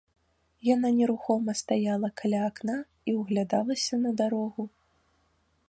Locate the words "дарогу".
4.23-4.63